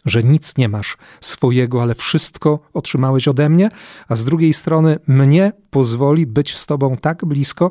że 0.06 0.22
nic 0.22 0.56
nie 0.58 0.68
masz 0.68 0.96
swojego, 1.20 1.82
ale 1.82 1.94
wszystko 1.94 2.58
otrzymałeś 2.72 3.28
ode 3.28 3.48
mnie, 3.48 3.68
a 4.08 4.16
z 4.16 4.24
drugiej 4.24 4.54
strony 4.54 4.98
mnie 5.06 5.52
pozwoli 5.70 6.26
być 6.26 6.56
z 6.56 6.66
Tobą 6.66 6.96
tak 6.96 7.24
blisko, 7.24 7.70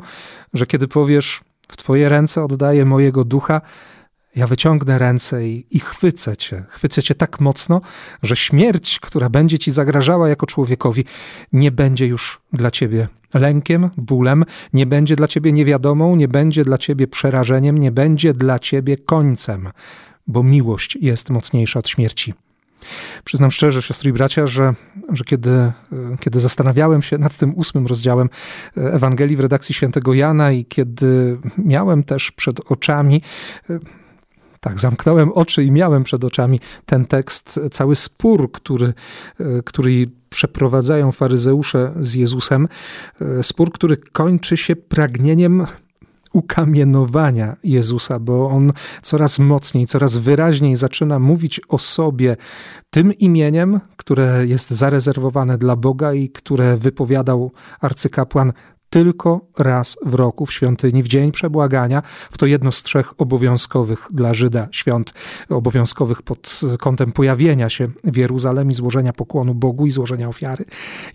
że 0.53 0.65
kiedy 0.65 0.87
powiesz, 0.87 1.41
w 1.67 1.77
Twoje 1.77 2.09
ręce 2.09 2.43
oddaję 2.43 2.85
mojego 2.85 3.23
ducha, 3.23 3.61
ja 4.35 4.47
wyciągnę 4.47 4.99
ręce 4.99 5.47
i, 5.47 5.65
i 5.71 5.79
chwycę 5.79 6.37
Cię. 6.37 6.63
Chwycę 6.69 7.03
Cię 7.03 7.15
tak 7.15 7.39
mocno, 7.39 7.81
że 8.23 8.35
śmierć, 8.35 8.99
która 8.99 9.29
będzie 9.29 9.59
Ci 9.59 9.71
zagrażała 9.71 10.29
jako 10.29 10.45
człowiekowi, 10.45 11.05
nie 11.53 11.71
będzie 11.71 12.07
już 12.07 12.41
dla 12.53 12.71
Ciebie 12.71 13.07
lękiem, 13.33 13.89
bólem, 13.97 14.45
nie 14.73 14.85
będzie 14.85 15.15
dla 15.15 15.27
Ciebie 15.27 15.51
niewiadomą, 15.51 16.15
nie 16.15 16.27
będzie 16.27 16.63
dla 16.63 16.77
Ciebie 16.77 17.07
przerażeniem, 17.07 17.77
nie 17.77 17.91
będzie 17.91 18.33
dla 18.33 18.59
Ciebie 18.59 18.97
końcem 18.97 19.69
bo 20.27 20.43
miłość 20.43 20.97
jest 21.01 21.29
mocniejsza 21.29 21.79
od 21.79 21.89
śmierci. 21.89 22.33
Przyznam 23.23 23.51
szczerze, 23.51 23.81
siostry 23.81 24.09
i 24.09 24.13
bracia, 24.13 24.47
że, 24.47 24.73
że 25.09 25.23
kiedy, 25.23 25.71
kiedy 26.19 26.39
zastanawiałem 26.39 27.01
się 27.01 27.17
nad 27.17 27.37
tym 27.37 27.55
ósmym 27.55 27.87
rozdziałem 27.87 28.29
Ewangelii 28.75 29.35
w 29.35 29.39
redakcji 29.39 29.75
świętego 29.75 30.13
Jana 30.13 30.51
i 30.51 30.65
kiedy 30.65 31.37
miałem 31.57 32.03
też 32.03 32.31
przed 32.31 32.71
oczami, 32.71 33.21
tak, 34.59 34.79
zamknąłem 34.79 35.31
oczy 35.31 35.63
i 35.63 35.71
miałem 35.71 36.03
przed 36.03 36.23
oczami 36.23 36.59
ten 36.85 37.05
tekst, 37.05 37.59
cały 37.71 37.95
spór, 37.95 38.51
który, 38.51 38.93
który 39.65 40.07
przeprowadzają 40.29 41.11
faryzeusze 41.11 41.93
z 41.99 42.13
Jezusem, 42.13 42.67
spór, 43.41 43.71
który 43.71 43.97
kończy 43.97 44.57
się 44.57 44.75
pragnieniem 44.75 45.65
ukamienowania 46.35 47.55
Jezusa, 47.63 48.19
bo 48.19 48.49
on 48.49 48.71
coraz 49.01 49.39
mocniej, 49.39 49.87
coraz 49.87 50.17
wyraźniej 50.17 50.75
zaczyna 50.75 51.19
mówić 51.19 51.61
o 51.69 51.77
sobie 51.77 52.37
tym 52.89 53.13
imieniem, 53.13 53.79
które 53.97 54.47
jest 54.47 54.69
zarezerwowane 54.69 55.57
dla 55.57 55.75
Boga 55.75 56.13
i 56.13 56.29
które 56.29 56.77
wypowiadał 56.77 57.51
arcykapłan 57.81 58.53
tylko 58.95 59.41
raz 59.57 59.97
w 60.05 60.13
roku 60.13 60.45
w 60.45 60.53
świątyni, 60.53 61.03
w 61.03 61.07
dzień 61.07 61.31
przebłagania, 61.31 62.01
w 62.31 62.37
to 62.37 62.45
jedno 62.45 62.71
z 62.71 62.83
trzech 62.83 63.21
obowiązkowych 63.21 64.07
dla 64.11 64.33
Żyda 64.33 64.67
świąt, 64.71 65.13
obowiązkowych 65.49 66.21
pod 66.21 66.59
kątem 66.79 67.11
pojawienia 67.11 67.69
się 67.69 67.87
w 68.03 68.17
Jeruzalemie, 68.17 68.73
złożenia 68.73 69.13
pokłonu 69.13 69.55
Bogu 69.55 69.85
i 69.85 69.91
złożenia 69.91 70.29
ofiary. 70.29 70.65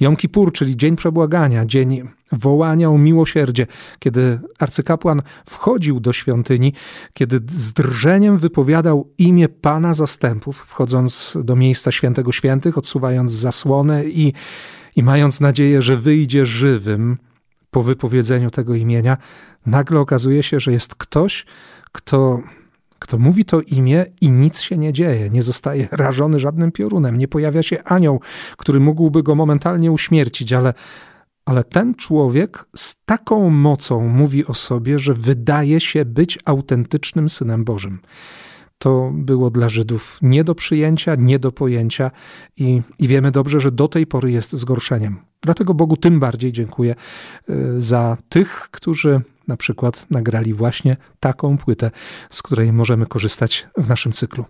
Jom 0.01 0.17
Kippur, 0.17 0.53
czyli 0.53 0.77
dzień 0.77 0.97
przebłagania, 0.97 1.67
dzień 1.67 2.09
wołania 2.33 2.91
o 2.91 2.99
miłosierdzie, 2.99 3.67
kiedy 3.99 4.41
arcykapłan 4.59 5.23
wchodził 5.47 6.01
do 6.01 6.13
świątyni, 6.13 6.73
kiedy 7.13 7.41
z 7.47 7.73
drżeniem 7.73 8.39
wypowiadał 8.39 9.09
imię 9.19 9.49
Pana 9.49 9.95
zastępów, 9.95 10.57
wchodząc 10.57 11.39
do 11.45 11.57
miejsca 11.57 11.93
świętego 11.93 12.33
świętych, 12.33 12.79
odsuwając 12.79 13.33
zasłonę 13.33 14.05
i, 14.05 14.33
i 14.97 15.03
mając 15.03 15.41
nadzieję, 15.41 15.83
że 15.83 15.97
wyjdzie 15.97 16.47
żywym, 16.47 17.19
po 17.71 17.83
wypowiedzeniu 17.83 18.51
tego 18.51 18.75
imienia, 18.75 19.17
nagle 19.67 20.01
okazuje 20.01 20.43
się, 20.43 20.61
że 20.61 20.73
jest 20.73 20.95
ktoś, 20.95 21.47
kto, 21.93 22.41
kto 22.99 23.19
mówi 23.19 23.45
to 23.45 23.61
imię 23.61 24.07
i 24.21 24.31
nic 24.31 24.61
się 24.61 24.79
nie 24.79 24.93
dzieje, 24.93 25.31
nie 25.31 25.43
zostaje 25.43 25.89
rażony 26.07 26.41
żadnym 26.41 26.73
piorunem, 26.73 27.19
nie 27.19 27.29
pojawia 27.29 27.63
się 27.63 27.85
anioł, 27.85 28.21
który 28.57 28.81
mógłby 28.81 29.23
go 29.23 29.35
momentalnie 29.35 29.93
uśmiercić, 29.93 30.53
ale, 30.53 30.75
ale 31.45 31.65
ten 31.65 31.95
człowiek 31.95 32.65
z 32.77 33.05
taką 33.05 33.51
mocą 33.51 34.09
mówi 34.09 34.47
o 34.47 34.55
sobie, 34.55 34.99
że 34.99 35.15
wydaje 35.15 35.81
się 35.81 36.05
być 36.05 36.39
autentycznym 36.45 37.29
synem 37.29 37.65
Bożym 37.65 38.01
to 38.83 39.11
było 39.15 39.51
dla 39.51 39.69
Żydów 39.69 40.19
nie 40.23 40.45
do 40.45 40.55
przyjęcia, 40.55 41.15
nie 41.15 41.39
do 41.39 41.53
pojęcia 41.53 42.11
i, 42.57 42.83
i 42.99 43.09
wiemy 43.09 43.31
dobrze, 43.31 43.61
że 43.61 43.71
do 43.71 43.89
tej 43.89 44.07
pory 44.07 44.33
jest 44.33 44.53
zgorszeniem. 44.53 45.19
Dlatego 45.43 45.75
Bogu 45.75 45.97
tym 45.97 46.21
bardziej 46.21 46.53
dziękuję 46.53 46.95
y, 47.51 47.81
za 47.81 48.17
tych, 48.29 48.69
którzy 48.71 49.21
na 49.49 49.57
przykład 49.57 50.07
nagrali 50.11 50.55
właśnie 50.55 50.97
taką 51.21 51.59
płytę, 51.59 51.91
z 52.31 52.43
której 52.43 52.73
możemy 52.73 53.07
korzystać 53.07 53.67
w 53.77 53.89
naszym 53.89 54.13
cyklu. 54.13 54.45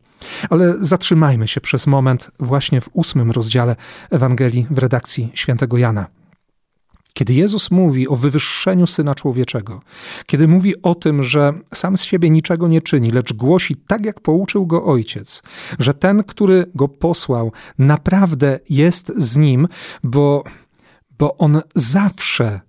Ale 0.51 0.75
zatrzymajmy 0.81 1.49
się 1.49 1.61
przez 1.61 1.87
moment 1.87 2.31
właśnie 2.40 2.81
w 2.81 2.88
ósmym 2.93 3.31
rozdziale 3.31 3.77
Ewangelii 4.11 4.66
w 4.71 4.79
redakcji 4.79 5.31
świętego 5.35 5.79
Jana. 5.79 6.20
Kiedy 7.12 7.35
Jezus 7.35 7.70
mówi 7.70 8.09
o 8.09 8.16
wywyższeniu 8.16 8.87
Syna 8.87 9.14
Człowieczego, 9.14 9.83
kiedy 10.27 10.49
mówi 10.49 10.83
o 10.83 10.94
tym, 10.94 11.23
że 11.23 11.53
sam 11.75 11.96
z 11.96 12.03
siebie 12.03 12.31
niczego 12.31 12.68
nie 12.68 12.83
czyni, 12.83 13.11
lecz 13.11 13.33
głosi 13.33 13.77
tak, 13.77 14.05
jak 14.05 14.20
pouczył 14.20 14.66
go 14.66 14.85
Ojciec, 14.85 15.42
że 15.79 15.94
ten, 15.94 16.25
który 16.25 16.66
go 16.75 16.88
posłał, 16.88 17.53
naprawdę 17.79 18.59
jest 18.70 19.12
z 19.16 19.37
nim, 19.37 19.68
bo, 20.03 20.44
bo 21.18 21.37
on 21.37 21.61
zawsze, 21.75 22.61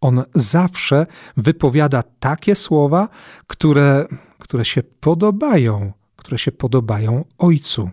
on 0.00 0.22
zawsze 0.34 1.06
wypowiada 1.36 2.02
takie 2.20 2.54
słowa, 2.54 3.08
które, 3.46 4.06
które 4.38 4.64
się 4.64 4.82
podobają, 4.82 5.92
które 6.16 6.38
się 6.38 6.52
podobają 6.52 7.24
Ojcu. 7.38 7.90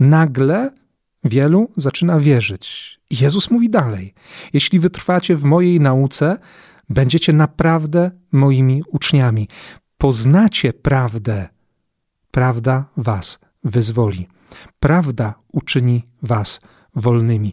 Nagle 0.00 0.70
wielu 1.24 1.70
zaczyna 1.76 2.20
wierzyć. 2.20 2.94
Jezus 3.10 3.50
mówi 3.50 3.70
dalej: 3.70 4.14
Jeśli 4.52 4.80
wytrwacie 4.80 5.36
w 5.36 5.44
mojej 5.44 5.80
nauce, 5.80 6.38
będziecie 6.88 7.32
naprawdę 7.32 8.10
moimi 8.32 8.82
uczniami. 8.88 9.48
Poznacie 9.98 10.72
prawdę. 10.72 11.48
Prawda 12.30 12.84
was 12.96 13.38
wyzwoli. 13.64 14.28
Prawda 14.80 15.34
uczyni 15.52 16.02
was 16.22 16.60
wolnymi. 16.94 17.52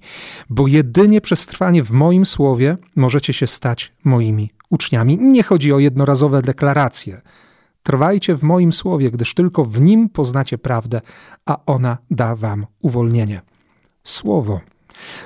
Bo 0.49 0.67
jedynie 0.67 1.21
przez 1.21 1.45
trwanie 1.45 1.83
w 1.83 1.91
moim 1.91 2.25
słowie 2.25 2.77
możecie 2.95 3.33
się 3.33 3.47
stać 3.47 3.93
moimi 4.03 4.49
uczniami. 4.69 5.17
Nie 5.17 5.43
chodzi 5.43 5.73
o 5.73 5.79
jednorazowe 5.79 6.41
deklaracje. 6.41 7.21
Trwajcie 7.83 8.35
w 8.35 8.43
moim 8.43 8.73
słowie, 8.73 9.11
gdyż 9.11 9.33
tylko 9.33 9.63
w 9.63 9.81
nim 9.81 10.09
poznacie 10.09 10.57
prawdę, 10.57 11.01
a 11.45 11.65
ona 11.65 11.97
da 12.11 12.35
wam 12.35 12.65
uwolnienie. 12.79 13.41
Słowo 14.03 14.59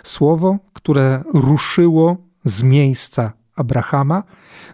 Słowo, 0.03 0.57
które 0.73 1.23
ruszyło 1.33 2.17
z 2.43 2.63
miejsca 2.63 3.33
Abrahama, 3.55 4.23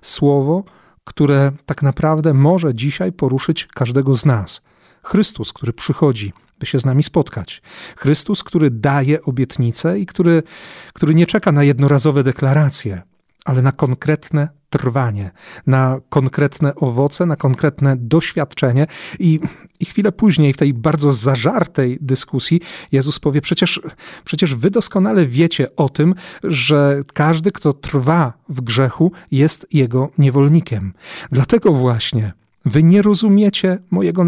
słowo, 0.01 0.63
które 1.03 1.51
tak 1.65 1.83
naprawdę 1.83 2.33
może 2.33 2.75
dzisiaj 2.75 3.11
poruszyć 3.11 3.67
każdego 3.67 4.15
z 4.15 4.25
nas. 4.25 4.61
Chrystus, 5.03 5.53
który 5.53 5.73
przychodzi, 5.73 6.33
by 6.59 6.65
się 6.65 6.79
z 6.79 6.85
nami 6.85 7.03
spotkać. 7.03 7.61
Chrystus, 7.97 8.43
który 8.43 8.71
daje 8.71 9.21
obietnice 9.21 9.99
i 9.99 10.05
który, 10.05 10.43
który 10.93 11.15
nie 11.15 11.27
czeka 11.27 11.51
na 11.51 11.63
jednorazowe 11.63 12.23
deklaracje, 12.23 13.01
ale 13.45 13.61
na 13.61 13.71
konkretne 13.71 14.49
trwanie, 14.71 15.31
na 15.67 15.99
konkretne 16.09 16.75
owoce, 16.75 17.25
na 17.25 17.35
konkretne 17.35 17.97
doświadczenie. 17.97 18.87
I, 19.19 19.39
I 19.79 19.85
chwilę 19.85 20.11
później, 20.11 20.53
w 20.53 20.57
tej 20.57 20.73
bardzo 20.73 21.13
zażartej 21.13 21.97
dyskusji, 22.01 22.61
Jezus 22.91 23.19
powie: 23.19 23.41
przecież, 23.41 23.81
przecież 24.25 24.55
wy 24.55 24.71
doskonale 24.71 25.25
wiecie 25.25 25.75
o 25.75 25.89
tym, 25.89 26.15
że 26.43 27.01
każdy, 27.13 27.51
kto 27.51 27.73
trwa 27.73 28.33
w 28.49 28.61
grzechu, 28.61 29.11
jest 29.31 29.67
jego 29.73 30.09
niewolnikiem. 30.17 30.93
Dlatego 31.31 31.73
właśnie 31.73 32.33
Wy 32.65 32.83
nie 32.83 33.01
rozumiecie 33.01 33.77
mojego 33.91 34.23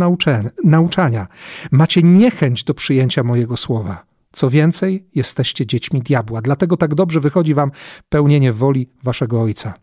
nauczania. 0.63 1.27
Macie 1.71 2.03
niechęć 2.03 2.63
do 2.63 2.73
przyjęcia 2.73 3.23
mojego 3.23 3.57
słowa. 3.57 4.05
Co 4.31 4.49
więcej, 4.49 5.05
jesteście 5.15 5.65
dziećmi 5.65 6.01
diabła. 6.01 6.41
Dlatego 6.41 6.77
tak 6.77 6.95
dobrze 6.95 7.19
wychodzi 7.19 7.53
wam 7.53 7.71
pełnienie 8.09 8.53
woli 8.53 8.89
waszego 9.03 9.41
ojca. 9.41 9.73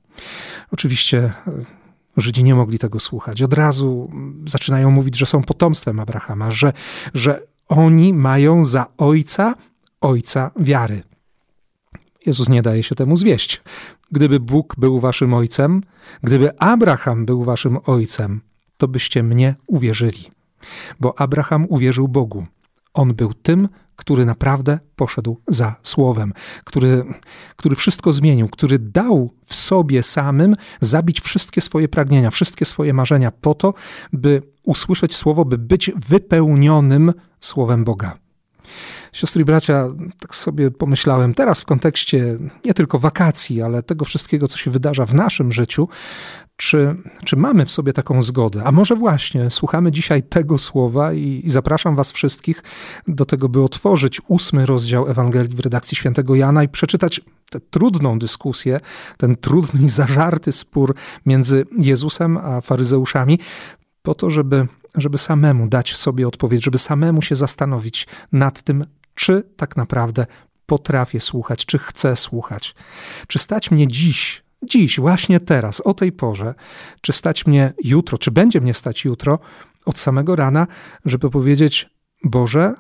Oczywiście 0.73 1.19
e, 1.19 1.81
Żydzi 2.17 2.45
nie 2.45 2.55
mogli 2.55 2.79
tego 2.79 3.01
słuchać. 3.01 3.43
Od 3.43 3.55
razu 3.55 4.11
zaczynają 4.47 4.91
mówić, 4.91 5.19
że 5.19 5.27
są 5.27 5.43
potomstwem 5.43 6.01
Abrahama, 6.01 6.51
że, 6.51 6.73
że 7.15 7.41
oni 7.69 8.15
mają 8.15 8.65
za 8.65 8.87
ojca 8.99 9.55
ojca 10.01 10.51
wiary. 10.57 11.03
Jezus 12.27 12.49
nie 12.49 12.63
daje 12.63 12.83
się 12.83 12.95
temu 12.95 13.17
zwieść. 13.17 13.63
Gdyby 14.11 14.41
Bóg 14.41 14.75
był 14.79 15.01
waszym 15.01 15.35
ojcem, 15.35 15.83
gdyby 16.23 16.59
Abraham 16.59 17.27
był 17.27 17.45
waszym 17.45 17.79
ojcem, 17.87 18.41
to 18.77 18.89
byście 18.89 19.23
mnie 19.23 19.55
uwierzyli. 19.67 20.31
Bo 21.01 21.21
Abraham 21.21 21.67
uwierzył 21.69 22.09
Bogu. 22.09 22.47
On 22.95 23.15
był 23.15 23.35
tym, 23.35 23.69
który 24.01 24.27
naprawdę 24.27 24.79
poszedł 24.97 25.41
za 25.49 25.75
słowem, 25.83 26.33
który, 26.65 27.05
który 27.57 27.77
wszystko 27.77 28.13
zmienił, 28.13 28.49
który 28.49 28.79
dał 28.79 29.31
w 29.47 29.55
sobie 29.55 30.03
samym 30.03 30.57
zabić 30.81 31.21
wszystkie 31.21 31.61
swoje 31.61 31.89
pragnienia, 31.89 32.31
wszystkie 32.31 32.65
swoje 32.65 32.93
marzenia 32.93 33.31
po 33.31 33.55
to, 33.55 33.75
by 34.13 34.43
usłyszeć 34.63 35.17
słowo, 35.17 35.45
by 35.45 35.59
być 35.59 35.91
wypełnionym 35.97 37.13
słowem 37.41 37.85
Boga. 37.85 38.19
Siostry 39.13 39.43
i 39.43 39.45
bracia, 39.45 39.89
tak 40.21 40.35
sobie 40.37 40.71
pomyślałem 40.71 41.35
teraz 41.35 41.61
w 41.61 41.65
kontekście 41.65 42.39
nie 42.65 42.75
tylko 42.75 42.99
wakacji, 42.99 43.63
ale 43.63 43.83
tego 43.83 44.05
wszystkiego, 44.05 44.49
co 44.49 44.59
się 44.59 44.71
wydarza 44.71 45.07
w 45.07 45.15
naszym 45.15 45.53
życiu, 45.53 45.89
czy, 46.61 46.97
czy 47.25 47.37
mamy 47.37 47.67
w 47.67 47.71
sobie 47.71 47.93
taką 47.93 48.23
zgodę? 48.23 48.65
A 48.65 48.73
może 48.73 48.97
właśnie 48.97 49.51
słuchamy 49.51 49.93
dzisiaj 49.93 50.23
tego 50.23 50.59
słowa 50.59 51.13
i, 51.13 51.43
i, 51.45 51.51
zapraszam 51.51 51.97
Was 51.97 52.13
wszystkich 52.13 52.63
do 53.09 53.25
tego, 53.25 53.49
by 53.49 53.63
otworzyć 53.63 54.21
ósmy 54.29 54.67
rozdział 54.67 55.09
Ewangelii 55.09 55.57
w 55.57 55.61
redakcji 55.61 55.97
świętego 55.97 56.35
Jana 56.35 56.65
i 56.65 56.69
przeczytać 56.69 57.21
tę 57.51 57.61
trudną 57.61 58.19
dyskusję, 58.19 58.81
ten 59.17 59.37
trudny 59.37 59.89
zażarty 60.01 60.53
spór 60.53 60.95
między 61.27 61.67
Jezusem 61.79 62.37
a 62.37 62.61
faryzeuszami, 62.61 63.39
po 64.03 64.15
to, 64.15 64.31
żeby, 64.31 64.67
żeby 64.95 65.19
samemu 65.19 65.69
dać 65.69 65.97
sobie 65.97 66.29
odpowiedź, 66.29 66.65
żeby 66.65 66.79
samemu 66.79 67.23
się 67.23 67.35
zastanowić 67.35 68.07
nad 68.33 68.63
tym, 68.63 68.85
czy 69.21 69.43
tak 69.57 69.77
naprawdę 69.77 70.27
potrafię 70.67 71.21
słuchać, 71.21 71.67
czy 71.67 71.79
chcę 71.79 72.17
słuchać. 72.17 72.75
Czy 73.29 73.39
stać 73.39 73.71
mnie 73.71 73.89
dziś, 73.89 74.43
dziś, 74.63 75.01
właśnie 75.01 75.41
teraz, 75.41 75.81
o 75.81 75.95
tej 75.95 76.13
porze, 76.13 76.55
czy 77.01 77.13
stać 77.13 77.47
mnie 77.47 77.73
jutro, 77.85 78.19
czy 78.19 78.31
będzie 78.31 78.61
mnie 78.61 78.75
stać 78.75 79.05
jutro, 79.05 79.39
od 79.87 79.99
samego 79.99 80.37
rana, 80.37 80.67
żeby 81.05 81.31
powiedzieć: 81.31 81.91
Boże, 82.25 82.75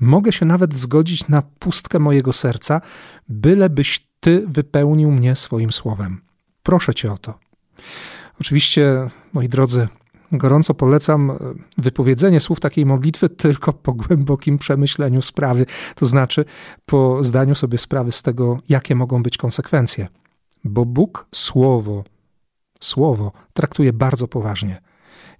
mogę 0.00 0.32
się 0.32 0.46
nawet 0.46 0.74
zgodzić 0.74 1.28
na 1.28 1.42
pustkę 1.42 1.98
mojego 1.98 2.32
serca, 2.32 2.80
bylebyś 3.28 4.10
Ty 4.20 4.44
wypełnił 4.46 5.10
mnie 5.10 5.36
swoim 5.36 5.72
słowem. 5.72 6.20
Proszę 6.62 6.94
Cię 6.94 7.12
o 7.12 7.18
to. 7.18 7.38
Oczywiście, 8.40 9.10
moi 9.32 9.48
drodzy, 9.48 9.88
Gorąco 10.32 10.74
polecam 10.74 11.30
e, 11.30 11.36
wypowiedzenie 11.78 12.40
słów 12.40 12.60
takiej 12.60 12.86
modlitwy 12.86 13.28
tylko 13.28 13.72
po 13.72 13.92
głębokim 13.92 14.58
przemyśleniu 14.58 15.22
sprawy, 15.22 15.66
to 15.94 16.06
znaczy 16.06 16.44
po 16.86 17.24
zdaniu 17.24 17.54
sobie 17.54 17.78
sprawy 17.78 18.12
z 18.12 18.22
tego, 18.22 18.58
jakie 18.68 18.94
mogą 18.94 19.22
być 19.22 19.36
konsekwencje. 19.36 20.08
Bo 20.64 20.84
Bóg 20.84 21.26
słowo, 21.34 22.04
słowo 22.80 23.32
traktuje 23.52 23.92
bardzo 23.92 24.28
poważnie. 24.28 24.80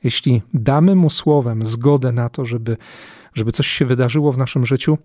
Jeśli 0.04 0.42
damy 0.54 0.94
mu 0.96 1.10
słowem 1.10 1.66
zgodę 1.66 2.12
na 2.12 2.28
to, 2.28 2.44
żeby, 2.44 2.76
żeby 3.34 3.52
coś 3.52 3.66
się 3.66 3.86
wydarzyło 3.86 4.32
w 4.32 4.38
naszym 4.38 4.66
życiu, 4.66 4.98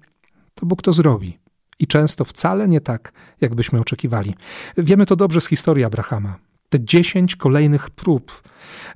to 0.56 0.65
Bóg 0.65 0.82
to 0.82 0.93
zrobi. 0.93 1.39
I 1.80 1.88
często 1.88 2.26
wcale 2.26 2.67
nie 2.67 2.82
tak, 2.82 3.13
jakbyśmy 3.41 3.80
oczekiwali. 3.80 4.36
Wiemy 4.78 5.06
to 5.06 5.15
dobrze 5.15 5.41
z 5.41 5.48
historii 5.48 5.84
Abrahama. 5.84 6.36
Te 6.69 6.80
dziesięć 6.80 7.36
kolejnych 7.36 7.89
prób, 7.89 8.41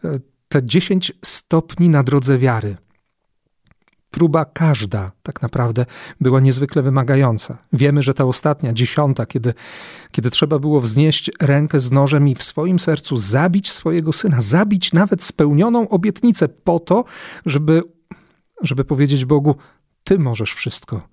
e, 0.04 0.20
te 0.50 0.66
dziesięć 0.66 1.12
stopni 1.26 1.90
na 1.90 2.04
drodze 2.04 2.38
wiary. 2.38 2.78
Próba 4.12 4.46
każda 4.46 5.12
tak 5.24 5.42
naprawdę 5.42 5.86
była 6.22 6.40
niezwykle 6.40 6.82
wymagająca. 6.82 7.58
Wiemy, 7.74 8.04
że 8.04 8.14
ta 8.14 8.26
ostatnia, 8.26 8.74
dziesiąta, 8.74 9.26
kiedy, 9.26 9.54
kiedy 10.12 10.30
trzeba 10.30 10.60
było 10.60 10.82
wznieść 10.82 11.32
rękę 11.42 11.80
z 11.80 11.92
nożem 11.92 12.28
i 12.28 12.36
w 12.36 12.44
swoim 12.44 12.80
sercu 12.80 13.18
zabić 13.18 13.72
swojego 13.72 14.14
syna, 14.14 14.42
zabić 14.42 14.94
nawet 14.94 15.24
spełnioną 15.24 15.90
obietnicę 15.90 16.48
po 16.50 16.80
to, 16.80 17.06
żeby, 17.46 17.82
żeby 18.62 18.86
powiedzieć 18.86 19.26
Bogu: 19.26 19.56
Ty 20.04 20.20
możesz 20.20 20.54
wszystko. 20.54 21.08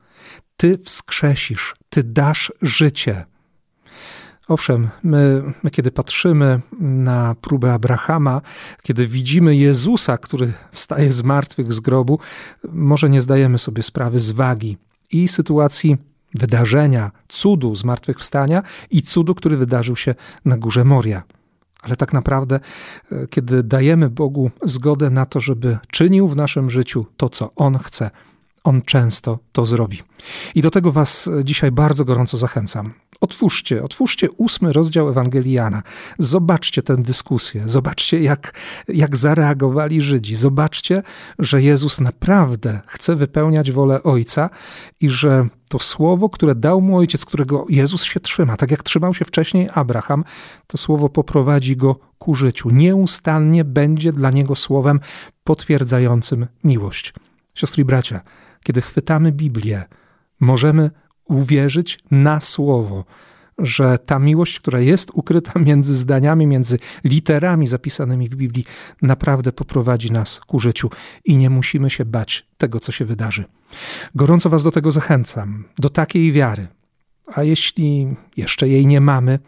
Ty 0.56 0.78
wskrzesisz, 0.78 1.74
Ty 1.88 2.02
dasz 2.02 2.52
życie. 2.62 3.24
Owszem, 4.48 4.88
my, 5.02 5.42
my, 5.62 5.70
kiedy 5.70 5.90
patrzymy 5.90 6.60
na 6.80 7.34
próbę 7.40 7.72
Abrahama, 7.72 8.40
kiedy 8.82 9.06
widzimy 9.06 9.56
Jezusa, 9.56 10.18
który 10.18 10.52
wstaje 10.72 11.12
z 11.12 11.22
martwych 11.22 11.72
z 11.72 11.80
grobu, 11.80 12.18
może 12.68 13.08
nie 13.08 13.20
zdajemy 13.20 13.58
sobie 13.58 13.82
sprawy 13.82 14.20
z 14.20 14.32
wagi 14.32 14.76
i 15.12 15.28
sytuacji 15.28 15.96
wydarzenia, 16.34 17.10
cudu 17.28 17.74
zmartwychwstania 17.74 18.62
i 18.90 19.02
cudu, 19.02 19.34
który 19.34 19.56
wydarzył 19.56 19.96
się 19.96 20.14
na 20.44 20.58
górze 20.58 20.84
Moria. 20.84 21.22
Ale 21.82 21.96
tak 21.96 22.12
naprawdę, 22.12 22.60
e, 23.12 23.26
kiedy 23.26 23.62
dajemy 23.62 24.10
Bogu 24.10 24.50
zgodę 24.64 25.10
na 25.10 25.26
to, 25.26 25.40
żeby 25.40 25.78
czynił 25.90 26.28
w 26.28 26.36
naszym 26.36 26.70
życiu 26.70 27.06
to, 27.16 27.28
co 27.28 27.54
On 27.54 27.78
chce, 27.78 28.10
On 28.64 28.82
często 28.82 29.38
to 29.52 29.66
zrobi. 29.66 30.02
I 30.54 30.62
do 30.62 30.70
tego 30.70 30.92
Was 30.92 31.30
dzisiaj 31.44 31.72
bardzo 31.72 32.04
gorąco 32.04 32.36
zachęcam. 32.36 32.92
Otwórzcie, 33.20 33.82
otwórzcie 33.82 34.30
ósmy 34.30 34.72
rozdział 34.72 35.08
Ewangeliana. 35.08 35.82
Zobaczcie 36.18 36.82
tę 36.82 36.96
dyskusję, 36.96 37.62
zobaczcie, 37.66 38.22
jak, 38.22 38.52
jak 38.88 39.16
zareagowali 39.16 40.02
Żydzi. 40.02 40.34
Zobaczcie, 40.34 41.02
że 41.38 41.62
Jezus 41.62 42.00
naprawdę 42.00 42.80
chce 42.86 43.16
wypełniać 43.16 43.72
wolę 43.72 44.02
Ojca 44.02 44.50
i 45.00 45.08
że 45.08 45.48
to 45.68 45.78
słowo, 45.78 46.28
które 46.28 46.54
dał 46.54 46.80
mu 46.80 46.96
Ojciec, 46.98 47.24
którego 47.24 47.66
Jezus 47.68 48.02
się 48.02 48.20
trzyma, 48.20 48.56
tak 48.56 48.70
jak 48.70 48.82
trzymał 48.82 49.14
się 49.14 49.24
wcześniej 49.24 49.68
Abraham, 49.74 50.24
to 50.66 50.78
słowo 50.78 51.08
poprowadzi 51.08 51.76
go 51.76 51.98
ku 52.18 52.34
życiu. 52.34 52.70
Nieustannie 52.70 53.64
będzie 53.64 54.12
dla 54.12 54.30
niego 54.30 54.54
słowem 54.54 55.00
potwierdzającym 55.44 56.46
miłość. 56.64 57.14
Siostry 57.54 57.82
i 57.82 57.84
bracia, 57.84 58.20
kiedy 58.64 58.80
chwytamy 58.80 59.32
Biblię, 59.32 59.84
możemy 60.40 60.90
uwierzyć 61.28 61.98
na 62.10 62.40
słowo, 62.40 63.04
że 63.58 63.98
ta 63.98 64.18
miłość, 64.18 64.60
która 64.60 64.80
jest 64.80 65.10
ukryta 65.14 65.52
między 65.66 65.94
zdaniami, 65.94 66.46
między 66.46 66.78
literami 67.04 67.66
zapisanymi 67.66 68.28
w 68.28 68.36
Biblii, 68.36 68.64
naprawdę 69.02 69.52
poprowadzi 69.52 70.12
nas 70.12 70.40
ku 70.40 70.58
życiu 70.58 70.90
i 71.24 71.36
nie 71.36 71.50
musimy 71.50 71.90
się 71.90 72.04
bać 72.04 72.46
tego, 72.58 72.80
co 72.80 72.92
się 72.92 73.04
wydarzy. 73.04 73.44
Gorąco 74.14 74.50
Was 74.50 74.62
do 74.62 74.70
tego 74.70 74.92
zachęcam, 74.92 75.64
do 75.78 75.90
takiej 75.90 76.32
wiary. 76.32 76.66
A 77.34 77.42
jeśli 77.42 78.16
jeszcze 78.36 78.68
jej 78.68 78.86
nie 78.86 79.00
mamy, 79.00 79.38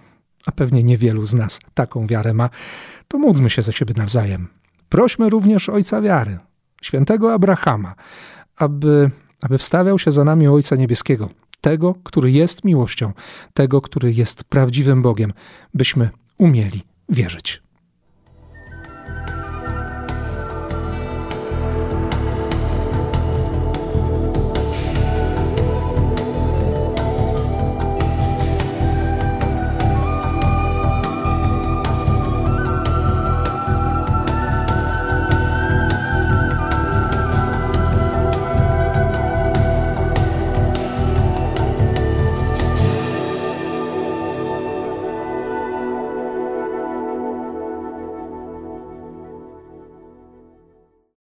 a 0.47 0.53
pewnie 0.53 0.85
niewielu 0.85 1.27
z 1.27 1.35
nas 1.35 1.61
taką 1.75 2.07
wiarę 2.07 2.35
ma, 2.35 2.51
to 3.09 3.19
módlmy 3.19 3.51
się 3.51 3.63
za 3.63 3.73
siebie 3.73 3.95
nawzajem. 3.97 4.49
Prośmy 4.89 5.31
również 5.31 5.69
Ojca 5.69 6.01
Wiary, 6.01 6.39
świętego 6.83 7.35
Abrahama, 7.35 7.95
aby, 8.57 9.11
aby 9.41 9.59
wstawiał 9.59 9.99
się 9.99 10.13
za 10.13 10.25
nami 10.25 10.49
Ojca 10.49 10.77
Niebieskiego, 10.77 11.29
tego, 11.61 11.95
który 12.03 12.33
jest 12.33 12.65
miłością, 12.65 13.13
tego, 13.55 13.81
który 13.81 14.13
jest 14.13 14.45
prawdziwym 14.45 15.03
Bogiem, 15.03 15.33
byśmy 15.75 16.11
umieli 16.39 16.83
wierzyć. 17.09 17.68